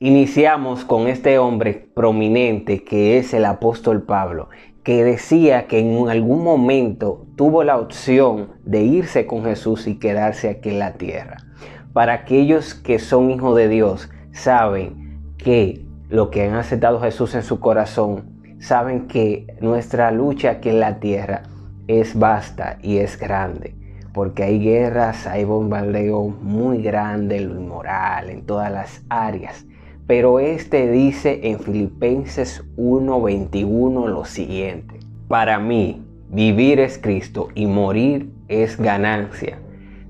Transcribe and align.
Iniciamos 0.00 0.84
con 0.84 1.08
este 1.08 1.40
hombre 1.40 1.90
prominente 1.92 2.84
que 2.84 3.18
es 3.18 3.34
el 3.34 3.44
apóstol 3.44 4.04
Pablo, 4.04 4.48
que 4.84 5.02
decía 5.02 5.66
que 5.66 5.80
en 5.80 6.08
algún 6.08 6.44
momento 6.44 7.26
tuvo 7.34 7.64
la 7.64 7.78
opción 7.78 8.50
de 8.64 8.82
irse 8.82 9.26
con 9.26 9.42
Jesús 9.42 9.88
y 9.88 9.98
quedarse 9.98 10.50
aquí 10.50 10.68
en 10.68 10.78
la 10.78 10.92
tierra. 10.92 11.38
Para 11.92 12.12
aquellos 12.12 12.74
que 12.74 13.00
son 13.00 13.32
hijos 13.32 13.56
de 13.56 13.66
Dios, 13.66 14.08
saben 14.30 15.34
que 15.36 15.84
lo 16.08 16.30
que 16.30 16.44
han 16.44 16.54
aceptado 16.54 17.00
Jesús 17.00 17.34
en 17.34 17.42
su 17.42 17.58
corazón, 17.58 18.40
saben 18.60 19.08
que 19.08 19.48
nuestra 19.60 20.12
lucha 20.12 20.50
aquí 20.52 20.68
en 20.68 20.78
la 20.78 21.00
tierra 21.00 21.42
es 21.88 22.16
vasta 22.16 22.78
y 22.82 22.98
es 22.98 23.18
grande, 23.18 23.74
porque 24.14 24.44
hay 24.44 24.60
guerras, 24.60 25.26
hay 25.26 25.42
bombardeo 25.42 26.28
muy 26.28 26.82
grande, 26.82 27.40
lo 27.40 27.56
inmoral, 27.56 28.30
en 28.30 28.46
todas 28.46 28.70
las 28.70 29.02
áreas. 29.08 29.66
Pero 30.08 30.40
este 30.40 30.90
dice 30.90 31.40
en 31.42 31.60
Filipenses 31.60 32.64
1:21 32.78 34.08
lo 34.08 34.24
siguiente, 34.24 35.00
para 35.28 35.58
mí 35.58 36.02
vivir 36.30 36.80
es 36.80 36.96
Cristo 36.96 37.48
y 37.54 37.66
morir 37.66 38.30
es 38.48 38.78
ganancia, 38.78 39.58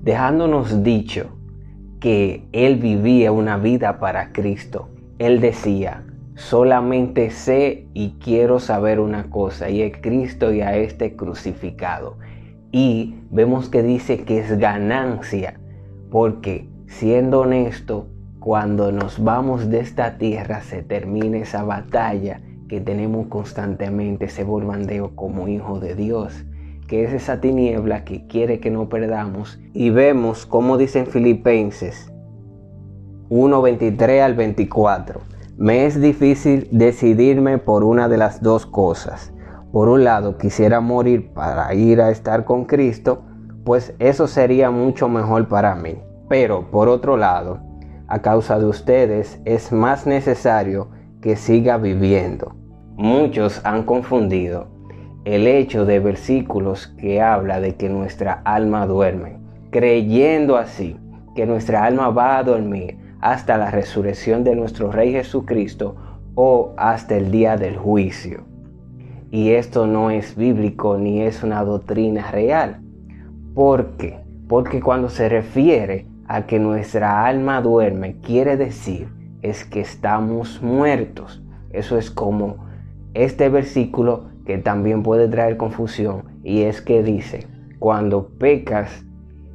dejándonos 0.01 0.83
dicho 0.83 1.35
que 1.99 2.45
él 2.53 2.77
vivía 2.77 3.33
una 3.33 3.57
vida 3.57 3.99
para 3.99 4.31
Cristo. 4.31 4.87
Él 5.17 5.41
decía, 5.41 6.05
solamente 6.35 7.29
sé 7.29 7.85
y 7.93 8.11
quiero 8.23 8.61
saber 8.61 9.01
una 9.01 9.29
cosa, 9.29 9.69
y 9.69 9.81
es 9.81 9.97
Cristo 9.99 10.53
y 10.53 10.61
a 10.61 10.77
este 10.77 11.17
crucificado. 11.17 12.15
Y 12.71 13.15
vemos 13.31 13.67
que 13.67 13.83
dice 13.83 14.23
que 14.23 14.39
es 14.39 14.57
ganancia, 14.59 15.59
porque 16.09 16.69
siendo 16.87 17.41
honesto, 17.41 18.07
cuando 18.39 18.91
nos 18.93 19.21
vamos 19.21 19.69
de 19.69 19.81
esta 19.81 20.17
tierra 20.17 20.61
se 20.61 20.81
termina 20.81 21.37
esa 21.39 21.63
batalla 21.63 22.41
que 22.69 22.79
tenemos 22.79 23.27
constantemente, 23.27 24.25
ese 24.25 24.45
bombardeo 24.45 25.15
como 25.15 25.47
hijo 25.49 25.79
de 25.79 25.95
Dios, 25.95 26.45
que 26.87 27.03
es 27.03 27.11
esa 27.11 27.41
tiniebla 27.41 28.05
que 28.05 28.27
quiere 28.27 28.59
que 28.59 28.71
no 28.71 28.87
perdamos. 28.87 29.59
Y 29.73 29.89
vemos 29.89 30.45
como 30.45 30.77
dicen 30.77 31.07
Filipenses 31.07 32.11
1, 33.27 33.61
23 33.61 34.23
al 34.23 34.35
24. 34.35 35.21
Me 35.57 35.85
es 35.85 35.99
difícil 35.99 36.69
decidirme 36.71 37.57
por 37.57 37.83
una 37.83 38.07
de 38.07 38.17
las 38.17 38.41
dos 38.41 38.65
cosas. 38.65 39.33
Por 39.73 39.89
un 39.89 40.03
lado, 40.03 40.37
quisiera 40.37 40.79
morir 40.79 41.31
para 41.33 41.73
ir 41.75 42.01
a 42.01 42.09
estar 42.09 42.45
con 42.45 42.65
Cristo, 42.65 43.23
pues 43.65 43.93
eso 43.99 44.27
sería 44.27 44.71
mucho 44.71 45.09
mejor 45.09 45.47
para 45.47 45.75
mí. 45.75 46.01
Pero 46.29 46.71
por 46.71 46.87
otro 46.87 47.17
lado, 47.17 47.68
a 48.09 48.19
causa 48.19 48.57
de 48.59 48.65
ustedes 48.65 49.39
es 49.45 49.71
más 49.71 50.07
necesario 50.07 50.89
que 51.21 51.35
siga 51.35 51.77
viviendo. 51.77 52.55
Muchos 52.97 53.61
han 53.63 53.83
confundido 53.83 54.67
el 55.25 55.45
hecho 55.45 55.85
de 55.85 55.99
versículos 55.99 56.87
que 56.97 57.21
habla 57.21 57.61
de 57.61 57.75
que 57.75 57.87
nuestra 57.87 58.41
alma 58.45 58.87
duerme, 58.87 59.37
creyendo 59.69 60.57
así 60.57 60.97
que 61.35 61.45
nuestra 61.45 61.85
alma 61.85 62.09
va 62.09 62.37
a 62.37 62.43
dormir 62.43 62.97
hasta 63.21 63.57
la 63.57 63.69
resurrección 63.69 64.43
de 64.43 64.55
nuestro 64.55 64.91
Rey 64.91 65.11
Jesucristo 65.11 65.95
o 66.35 66.73
hasta 66.77 67.15
el 67.15 67.31
día 67.31 67.57
del 67.57 67.77
juicio. 67.77 68.43
Y 69.29 69.51
esto 69.51 69.85
no 69.85 70.09
es 70.09 70.35
bíblico 70.35 70.97
ni 70.97 71.21
es 71.21 71.43
una 71.43 71.63
doctrina 71.63 72.31
real. 72.31 72.81
¿Por 73.53 73.97
qué? 73.97 74.19
Porque 74.47 74.81
cuando 74.81 75.09
se 75.09 75.29
refiere 75.29 76.07
a 76.29 76.45
que 76.45 76.59
nuestra 76.59 77.25
alma 77.25 77.59
duerme 77.59 78.17
quiere 78.21 78.55
decir 78.55 79.09
es 79.41 79.65
que 79.65 79.81
estamos 79.81 80.61
muertos. 80.61 81.41
Eso 81.71 81.97
es 81.97 82.11
como 82.11 82.67
este 83.15 83.49
versículo 83.49 84.29
que 84.45 84.59
también 84.59 85.01
puede 85.01 85.27
traer 85.27 85.57
confusión 85.57 86.39
y 86.43 86.61
es 86.61 86.81
que 86.81 87.01
dice, 87.01 87.47
cuando 87.79 88.27
pecas, 88.37 89.03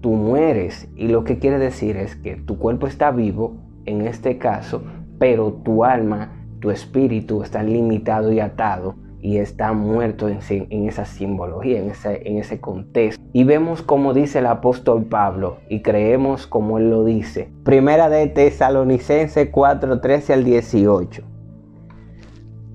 tú 0.00 0.14
mueres. 0.14 0.88
Y 0.96 1.06
lo 1.08 1.22
que 1.22 1.38
quiere 1.38 1.58
decir 1.58 1.96
es 1.96 2.16
que 2.16 2.34
tu 2.34 2.58
cuerpo 2.58 2.88
está 2.88 3.12
vivo, 3.12 3.56
en 3.86 4.00
este 4.00 4.38
caso, 4.38 4.82
pero 5.18 5.52
tu 5.52 5.84
alma, 5.84 6.32
tu 6.58 6.72
espíritu 6.72 7.44
está 7.44 7.62
limitado 7.62 8.32
y 8.32 8.40
atado 8.40 8.96
y 9.24 9.38
está 9.38 9.72
muerto 9.72 10.28
en, 10.28 10.86
esa 10.86 11.06
simbología, 11.06 11.80
en 11.80 12.36
ese, 12.36 12.60
contexto. 12.60 13.24
Y 13.32 13.44
vemos 13.44 13.80
como 13.80 14.12
dice 14.12 14.40
el 14.40 14.46
apóstol 14.46 15.04
Pablo 15.04 15.56
y 15.70 15.80
creemos 15.80 16.46
como 16.46 16.76
él 16.76 16.90
lo 16.90 17.06
dice. 17.06 17.50
Primera 17.64 18.10
de 18.10 18.26
Tesalonicense 18.26 19.50
4, 19.50 20.02
13 20.02 20.34
al 20.34 20.44
18. 20.44 21.22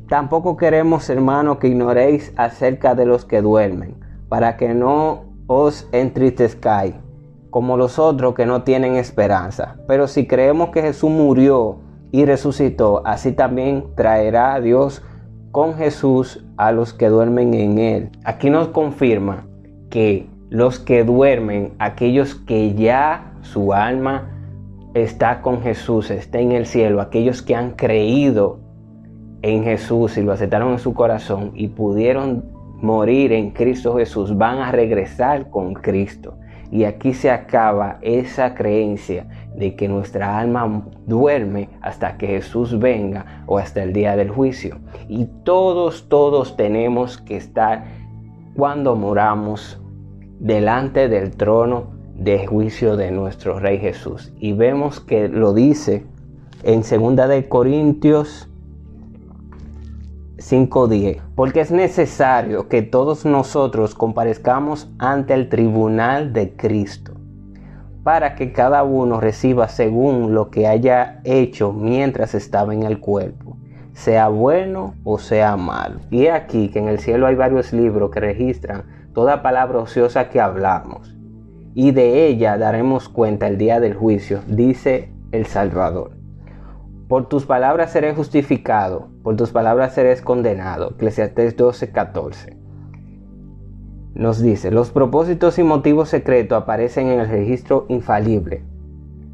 Tampoco 0.08 0.58
queremos, 0.58 1.08
hermanos, 1.12 1.60
que 1.60 1.68
ignoréis 1.68 2.34
acerca 2.36 2.96
de 2.96 3.06
los 3.06 3.26
que 3.26 3.44
duermen, 3.44 3.98
para 4.28 4.58
que 4.58 4.74
no 4.74 5.26
os 5.46 5.88
entristezcáis, 5.92 6.96
como 7.52 7.78
los 7.78 8.00
otros 8.00 8.34
que 8.34 8.48
no 8.48 8.64
tienen 8.64 8.96
esperanza. 8.96 9.76
Pero 9.88 10.08
si 10.08 10.26
creemos 10.26 10.70
que 10.70 10.81
Jesús 10.81 11.12
murió 11.12 11.78
y 12.12 12.26
resucitó, 12.26 13.04
así 13.06 13.34
también 13.34 13.86
traerá 13.96 14.56
a 14.56 14.62
Dios 14.62 15.04
con 15.52 15.76
Jesús 15.76 16.44
a 16.58 16.72
los 16.72 16.94
que 16.94 17.10
duermen 17.10 17.54
en 17.54 17.80
Él. 17.80 18.10
Aquí 18.24 18.50
nos 18.50 18.70
confirma 18.70 19.48
que 19.90 20.28
los 20.50 20.80
que 20.80 21.04
duermen, 21.04 21.74
aquellos 21.80 22.36
que 22.36 22.74
ya 22.74 23.34
su 23.42 23.74
alma 23.74 24.32
está 24.94 25.42
con 25.42 25.62
Jesús, 25.62 26.12
está 26.12 26.40
en 26.40 26.52
el 26.52 26.66
cielo, 26.66 27.02
aquellos 27.02 27.42
que 27.42 27.56
han 27.56 27.72
creído 27.72 28.60
en 29.42 29.64
Jesús 29.64 30.18
y 30.18 30.24
lo 30.24 30.32
aceptaron 30.32 30.74
en 30.74 30.80
su 30.80 30.94
corazón 30.94 31.52
y 31.56 31.68
pudieron 31.68 32.46
morir 32.81 33.31
en 33.34 33.52
Cristo 33.52 33.96
Jesús, 33.96 34.38
van 34.38 34.60
a 34.60 34.72
regresar 34.72 35.50
con 35.50 35.74
Cristo. 35.74 36.38
Y 36.72 36.84
aquí 36.84 37.13
se 37.13 37.31
acaba 37.31 37.97
esa 38.02 38.53
creencia 38.53 39.28
de 39.56 39.75
que 39.75 39.88
nuestra 39.88 40.38
alma 40.38 40.84
duerme 41.07 41.69
hasta 41.81 42.18
que 42.18 42.28
Jesús 42.28 42.78
venga 42.80 43.44
o 43.47 43.57
hasta 43.57 43.84
el 43.84 43.94
día 43.94 44.16
del 44.16 44.30
juicio. 44.30 44.78
Y 45.07 45.25
todos, 45.44 46.07
todos 46.09 46.56
tenemos 46.56 47.18
que 47.18 47.38
estar 47.38 47.85
cuando 48.56 48.96
moramos 48.96 49.81
delante 50.40 51.09
del 51.09 51.31
trono 51.31 51.91
de 52.16 52.46
juicio 52.46 52.97
de 52.97 53.12
nuestro 53.12 53.59
Rey 53.59 53.80
Jesús. 53.80 54.34
Y 54.40 54.53
vemos 54.53 55.00
que 55.00 55.28
lo 55.28 55.53
dice 55.53 56.06
en 56.63 56.81
2 56.81 57.30
de 57.30 57.47
Corintios 57.47 58.49
5.10, 60.39 61.22
porque 61.35 61.61
es 61.61 61.72
necesario 61.72 62.67
que 62.67 62.81
todos 62.81 63.25
nosotros 63.25 63.94
comparezcamos 63.94 64.89
ante 64.97 65.33
el 65.33 65.50
tribunal 65.50 66.33
de 66.33 66.53
Cristo, 66.55 67.13
para 68.03 68.35
que 68.35 68.53
cada 68.53 68.83
uno 68.83 69.19
reciba 69.19 69.67
según 69.67 70.33
lo 70.33 70.50
que 70.50 70.67
haya 70.67 71.19
hecho 71.23 71.73
mientras 71.73 72.33
estaba 72.33 72.73
en 72.73 72.83
el 72.83 73.00
cuerpo, 73.00 73.57
sea 73.94 74.29
bueno 74.29 74.95
o 75.03 75.19
sea 75.19 75.57
malo. 75.57 76.00
Y 76.09 76.27
aquí 76.27 76.69
que 76.69 76.79
en 76.79 76.88
el 76.88 77.00
cielo 77.00 77.27
hay 77.27 77.35
varios 77.35 77.73
libros 77.73 78.11
que 78.11 78.21
registran 78.21 78.83
toda 79.13 79.41
palabra 79.41 79.79
ociosa 79.79 80.29
que 80.29 80.39
hablamos, 80.39 81.13
y 81.75 81.91
de 81.91 82.27
ella 82.27 82.57
daremos 82.57 83.09
cuenta 83.09 83.47
el 83.47 83.57
día 83.57 83.79
del 83.79 83.94
juicio, 83.94 84.41
dice 84.47 85.09
el 85.31 85.45
Salvador. 85.45 86.19
Por 87.09 87.28
tus 87.28 87.47
palabras 87.47 87.92
seré 87.92 88.14
justificado, 88.14 89.08
por 89.24 89.36
tus 89.36 89.50
palabras 89.50 89.96
seré 89.96 90.16
condenado. 90.22 90.92
Eclesiastés 90.92 91.58
12, 91.58 91.92
14. 91.92 92.56
Nos 94.14 94.44
dice, 94.44 94.70
los 94.70 94.92
propósitos 94.92 95.58
y 95.58 95.64
motivos 95.64 96.09
secretos 96.09 96.62
aparecen 96.62 97.08
en 97.08 97.22
el 97.22 97.28
registro 97.28 97.88
infalible, 97.90 98.62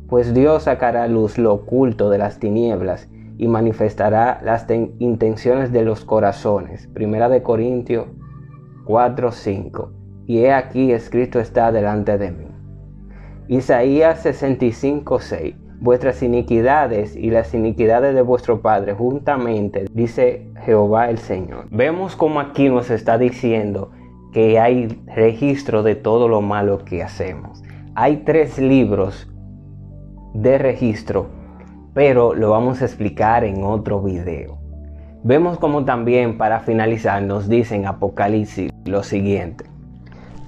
pues 0.08 0.34
Dios 0.34 0.64
sacará 0.64 1.03
a 1.03 1.08
luz 1.09 1.38
lo 1.38 1.53
oculto 1.53 2.09
de 2.09 2.18
las 2.18 2.40
tinieblas 2.40 3.09
y 3.38 3.50
manifestará 3.50 4.40
las 4.41 4.66
intenciones 4.99 5.73
de 5.73 5.84
los 5.84 6.05
corazones. 6.05 6.88
Primera 6.88 7.28
de 7.28 7.44
Corintios 7.44 8.08
4, 8.85 9.34
5. 9.34 9.91
Y 10.28 10.38
he 10.38 10.53
aquí 10.53 10.94
escrito 10.94 11.41
está 11.41 11.73
delante 11.73 12.17
de 12.17 12.32
mí. 12.32 12.47
Isaías 13.49 14.22
65, 14.22 15.20
6 15.20 15.65
vuestras 15.79 16.23
iniquidades 16.23 17.16
y 17.16 17.29
las 17.29 17.53
iniquidades 17.53 18.16
de 18.16 18.22
vuestro 18.22 18.61
Padre 18.61 18.93
juntamente, 18.93 19.85
dice 19.91 20.47
Jehová 20.66 21.09
el 21.09 21.17
Señor. 21.17 21.66
Vemos 21.72 22.16
como 22.16 22.39
aquí 22.39 22.69
nos 22.69 22.89
está 22.89 23.17
diciendo 23.17 23.91
que 24.33 24.59
hay 24.59 25.01
registro 25.07 25.83
de 25.83 25.95
todo 25.95 26.27
lo 26.27 26.41
malo 26.41 26.79
que 26.79 27.03
hacemos. 27.03 27.63
Hay 27.95 28.17
tres 28.25 28.59
libros 28.59 29.31
de 30.33 30.57
registro, 30.57 31.27
pero 31.93 32.33
lo 32.33 32.49
vamos 32.49 32.81
a 32.81 32.85
explicar 32.85 33.43
en 33.45 33.63
otro 33.63 34.01
video. 34.01 34.57
Vemos 35.23 35.57
como 35.57 35.85
también 35.85 36.37
para 36.37 36.59
finalizar 36.59 37.22
nos 37.22 37.47
dicen 37.47 37.87
Apocalipsis 37.87 38.72
lo 38.85 39.01
siguiente. 39.03 39.66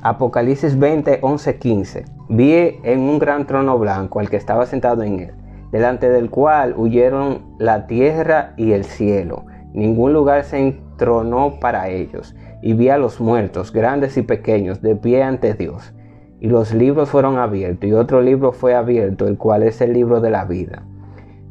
Apocalipsis 0.03 0.77
20, 0.77 1.19
11, 1.21 1.57
15. 1.57 2.16
Vi 2.29 2.79
en 2.83 2.99
un 2.99 3.19
gran 3.19 3.47
trono 3.47 3.79
blanco 3.79 4.19
al 4.19 4.29
que 4.29 4.35
estaba 4.35 4.65
sentado 4.65 5.03
en 5.03 5.19
él, 5.19 5.33
delante 5.71 6.09
del 6.09 6.29
cual 6.29 6.73
huyeron 6.75 7.55
la 7.57 7.87
tierra 7.87 8.53
y 8.57 8.73
el 8.73 8.83
cielo. 8.83 9.45
Ningún 9.73 10.11
lugar 10.11 10.43
se 10.43 10.59
entronó 10.59 11.59
para 11.59 11.89
ellos. 11.89 12.35
Y 12.61 12.73
vi 12.73 12.89
a 12.89 12.97
los 12.97 13.21
muertos, 13.21 13.71
grandes 13.71 14.17
y 14.17 14.23
pequeños, 14.23 14.81
de 14.81 14.95
pie 14.95 15.23
ante 15.23 15.53
Dios. 15.53 15.93
Y 16.39 16.47
los 16.47 16.73
libros 16.73 17.09
fueron 17.09 17.37
abiertos, 17.37 17.87
y 17.87 17.93
otro 17.93 18.21
libro 18.21 18.51
fue 18.51 18.75
abierto, 18.75 19.27
el 19.27 19.37
cual 19.37 19.63
es 19.63 19.79
el 19.79 19.93
libro 19.93 20.19
de 20.19 20.31
la 20.31 20.45
vida. 20.45 20.83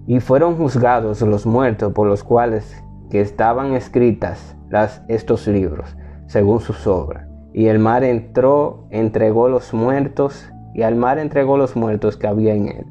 Y 0.07 0.21
fueron 0.21 0.57
juzgados 0.57 1.23
los 1.23 1.47
muertos 1.47 1.93
por 1.93 2.07
los 2.07 2.23
cuales 2.23 2.83
que 3.11 3.21
estaban 3.21 3.73
escritas 3.73 4.57
las, 4.69 5.03
estos 5.09 5.47
libros, 5.47 5.97
según 6.27 6.61
sus 6.61 6.87
obras. 6.87 7.27
Y 7.53 7.67
el 7.67 7.79
mar 7.79 8.05
entró, 8.05 8.87
entregó 8.91 9.49
los 9.49 9.73
muertos, 9.73 10.51
y 10.77 10.83
al 10.83 10.95
mar 10.95 11.19
entregó 11.19 11.57
los 11.57 11.75
muertos 11.75 12.19
que 12.19 12.27
había 12.27 12.55
en 12.55 12.69
él. 12.69 12.87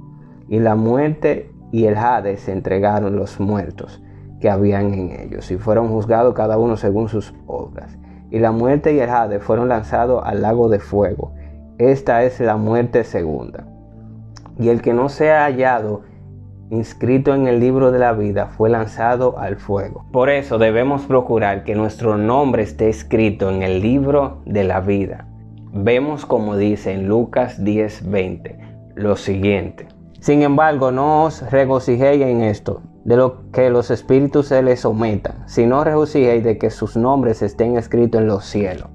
Y 0.50 0.60
la 0.60 0.74
muerte 0.74 1.52
y 1.72 1.86
el 1.86 1.96
Hades 1.96 2.50
entregaron 2.50 3.16
los 3.16 3.40
muertos 3.40 4.02
que 4.42 4.50
habían 4.50 4.92
en 4.96 5.12
ellos, 5.12 5.52
y 5.52 5.58
fueron 5.58 5.90
juzgados 5.90 6.34
cada 6.34 6.58
uno 6.58 6.78
según 6.78 7.10
sus 7.10 7.36
obras. 7.46 7.96
Y 8.32 8.40
la 8.40 8.52
muerte 8.52 8.96
y 8.96 9.00
el 9.00 9.10
Hades 9.12 9.44
fueron 9.44 9.70
lanzados 9.70 10.24
al 10.26 10.42
lago 10.42 10.68
de 10.68 10.80
fuego. 10.80 11.34
Esta 11.78 12.24
es 12.24 12.40
la 12.40 12.58
muerte 12.58 13.04
segunda. 13.04 13.68
Y 14.58 14.70
el 14.70 14.82
que 14.82 14.94
no 14.96 15.08
sea 15.08 15.44
hallado 15.44 16.02
inscrito 16.72 17.36
en 17.36 17.46
el 17.46 17.60
libro 17.60 17.92
de 17.92 18.00
la 18.00 18.14
vida 18.14 18.48
fue 18.48 18.72
lanzado 18.72 19.38
al 19.38 19.58
fuego. 19.58 20.06
Por 20.12 20.32
eso 20.32 20.58
debemos 20.58 21.04
procurar 21.04 21.64
que 21.64 21.76
nuestro 21.76 22.18
nombre 22.18 22.64
esté 22.64 22.90
escrito 22.90 23.52
en 23.52 23.62
el 23.62 23.80
libro 23.80 24.42
de 24.48 24.64
la 24.64 24.80
vida. 24.80 25.28
Vemos 25.78 26.26
como 26.26 26.56
dice 26.56 26.94
en 26.94 27.10
Lucas 27.10 27.62
10:20 27.62 28.58
lo 28.96 29.18
siguiente. 29.18 29.90
Sin 30.22 30.42
embargo, 30.42 30.90
no 30.90 31.26
os 31.26 31.52
regocijéis 31.52 32.22
en 32.22 32.44
esto, 32.44 32.82
de 33.04 33.18
lo 33.18 33.52
que 33.52 33.70
los 33.70 33.92
espíritus 33.92 34.48
se 34.48 34.64
les 34.64 34.80
sometan, 34.80 35.44
sino 35.48 35.84
regocijéis 35.84 36.46
de 36.46 36.58
que 36.58 36.70
sus 36.70 36.96
nombres 36.96 37.42
estén 37.42 37.78
escritos 37.78 38.22
en 38.22 38.28
los 38.28 38.46
cielos. 38.46 38.88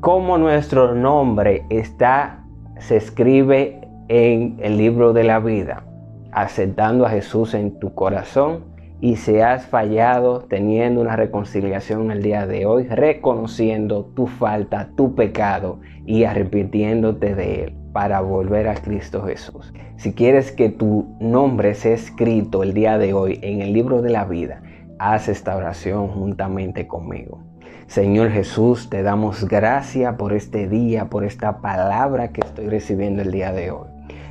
Como 0.00 0.38
nuestro 0.38 0.94
nombre 0.94 1.66
está, 1.68 2.42
se 2.78 2.96
escribe 2.96 3.86
en 4.08 4.56
el 4.60 4.78
libro 4.78 5.12
de 5.12 5.24
la 5.24 5.40
vida 5.40 5.84
aceptando 6.32 7.04
a 7.04 7.10
Jesús 7.10 7.52
en 7.54 7.78
tu 7.78 7.94
corazón 7.94 8.64
y 9.00 9.16
si 9.16 9.40
has 9.40 9.66
fallado 9.66 10.40
teniendo 10.40 11.00
una 11.00 11.14
reconciliación 11.14 12.10
el 12.10 12.22
día 12.22 12.46
de 12.46 12.66
hoy, 12.66 12.84
reconociendo 12.88 14.04
tu 14.04 14.26
falta, 14.26 14.90
tu 14.96 15.14
pecado 15.14 15.80
y 16.04 16.24
arrepintiéndote 16.24 17.34
de 17.34 17.64
él 17.64 17.76
para 17.92 18.20
volver 18.20 18.68
a 18.68 18.74
Cristo 18.74 19.22
Jesús. 19.22 19.72
Si 19.96 20.12
quieres 20.14 20.50
que 20.50 20.68
tu 20.68 21.16
nombre 21.20 21.74
sea 21.74 21.94
escrito 21.94 22.62
el 22.62 22.74
día 22.74 22.98
de 22.98 23.14
hoy 23.14 23.38
en 23.42 23.60
el 23.62 23.72
libro 23.72 24.02
de 24.02 24.10
la 24.10 24.24
vida, 24.24 24.62
haz 24.98 25.28
esta 25.28 25.56
oración 25.56 26.08
juntamente 26.08 26.88
conmigo. 26.88 27.40
Señor 27.86 28.30
Jesús, 28.30 28.90
te 28.90 29.02
damos 29.02 29.48
gracias 29.48 30.14
por 30.16 30.32
este 30.32 30.68
día, 30.68 31.06
por 31.06 31.24
esta 31.24 31.60
palabra 31.60 32.32
que 32.32 32.40
estoy 32.40 32.68
recibiendo 32.68 33.22
el 33.22 33.30
día 33.30 33.52
de 33.52 33.70
hoy. 33.70 33.88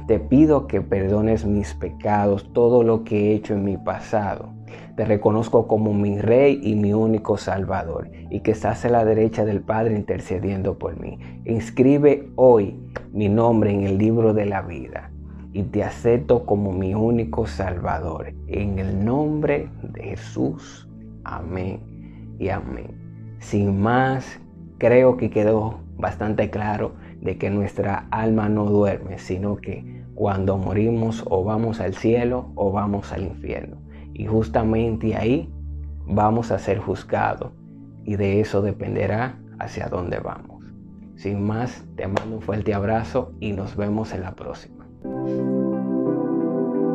Te 0.08 0.20
pido 0.20 0.68
que 0.68 0.82
perdones 0.82 1.46
mis 1.46 1.74
pecados, 1.74 2.54
todo 2.54 2.84
lo 2.84 3.04
que 3.04 3.32
he 3.32 3.36
hecho 3.36 3.56
en 3.56 3.64
mi 3.64 3.78
pasado. 3.78 4.57
Te 4.98 5.06
reconozco 5.06 5.68
como 5.68 5.94
mi 5.94 6.18
Rey 6.18 6.60
y 6.64 6.74
mi 6.74 6.92
único 6.92 7.38
Salvador, 7.38 8.10
y 8.32 8.40
que 8.40 8.50
estás 8.50 8.84
a 8.84 8.90
la 8.90 9.06
derecha 9.06 9.46
del 9.46 9.62
Padre 9.62 9.96
intercediendo 9.96 10.80
por 10.80 11.00
mí. 11.00 11.20
Inscribe 11.46 12.32
hoy 12.36 12.80
mi 13.14 13.30
nombre 13.30 13.70
en 13.70 13.84
el 13.84 14.00
libro 14.00 14.34
de 14.34 14.48
la 14.48 14.64
vida, 14.64 15.12
y 15.54 15.62
te 15.62 15.84
acepto 15.84 16.48
como 16.48 16.72
mi 16.72 16.96
único 16.96 17.46
Salvador. 17.46 18.34
En 18.48 18.80
el 18.80 19.06
nombre 19.06 19.70
de 19.84 20.02
Jesús. 20.02 20.90
Amén 21.24 22.36
y 22.40 22.50
amén. 22.50 23.38
Sin 23.38 23.80
más, 23.80 24.40
creo 24.80 25.16
que 25.16 25.30
quedó 25.30 25.80
bastante 25.96 26.50
claro 26.50 26.94
de 27.22 27.38
que 27.38 27.52
nuestra 27.52 28.08
alma 28.10 28.50
no 28.50 28.66
duerme, 28.66 29.20
sino 29.20 29.58
que 29.58 30.04
cuando 30.16 30.58
morimos 30.58 31.24
o 31.30 31.44
vamos 31.44 31.82
al 31.82 31.94
cielo 31.94 32.52
o 32.56 32.72
vamos 32.72 33.14
al 33.14 33.26
infierno. 33.26 33.78
Y 34.14 34.26
justamente 34.26 35.16
ahí 35.16 35.50
vamos 36.06 36.52
a 36.52 36.60
ser 36.60 36.80
juzgados 36.80 37.52
y 38.04 38.16
de 38.16 38.40
eso 38.40 38.62
dependerá 38.62 39.38
hacia 39.60 39.90
dónde 39.90 40.20
vamos. 40.20 40.64
Sin 41.16 41.44
más, 41.44 41.86
te 41.96 42.08
mando 42.08 42.38
un 42.38 42.42
fuerte 42.42 42.74
abrazo 42.74 43.34
y 43.40 43.52
nos 43.52 43.76
vemos 43.76 44.14
en 44.14 44.22
la 44.22 44.36
próxima. 44.36 44.88